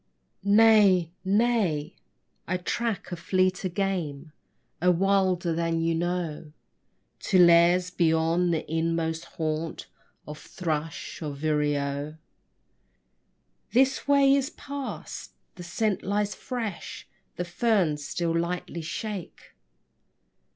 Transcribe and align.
Nay 0.43 1.11
nay. 1.23 1.93
I 2.47 2.57
track 2.57 3.11
a 3.11 3.15
fleeter 3.15 3.69
game, 3.69 4.31
A 4.81 4.89
wilder 4.91 5.53
than 5.53 5.79
ye 5.79 5.93
know, 5.93 6.53
To 7.19 7.37
lairs 7.37 7.91
beyond 7.91 8.51
the 8.51 8.67
inmost 8.67 9.25
haunt 9.25 9.85
Of 10.27 10.39
thrush 10.39 11.21
or 11.21 11.35
vireo. 11.35 12.17
This 13.73 14.07
way 14.07 14.33
it 14.35 14.57
passed: 14.57 15.33
the 15.53 15.61
scent 15.63 16.01
lies 16.01 16.33
fresh; 16.33 17.07
The 17.35 17.45
ferns 17.45 18.03
still 18.03 18.35
lightly 18.35 18.81
shake. 18.81 19.53